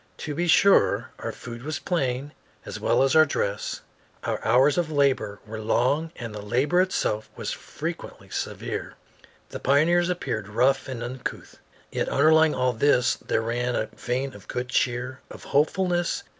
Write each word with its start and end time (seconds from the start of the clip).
To 0.17 0.33
be 0.33 0.47
sure, 0.47 1.11
our 1.19 1.31
food 1.31 1.61
was 1.61 1.77
plain 1.77 2.33
as 2.65 2.79
well 2.79 3.03
as 3.03 3.15
our 3.15 3.23
dress; 3.27 3.81
our 4.23 4.43
hours 4.43 4.75
of 4.79 4.91
labor 4.91 5.39
were 5.45 5.61
long 5.61 6.11
and 6.15 6.33
the 6.33 6.41
labor 6.41 6.81
itself 6.81 7.29
was 7.35 7.51
frequently 7.51 8.27
severe; 8.31 8.95
the 9.49 9.59
pioneers 9.59 10.09
appeared 10.09 10.47
rough 10.47 10.87
and 10.87 11.03
uncouth. 11.03 11.59
Yet 11.91 12.09
underlying 12.09 12.55
all 12.55 12.73
this 12.73 13.17
there 13.17 13.43
ran 13.43 13.75
a 13.75 13.89
vein 13.95 14.33
of 14.33 14.47
good 14.47 14.69
cheer, 14.69 15.19
of 15.29 15.43
hopefulness. 15.43 16.23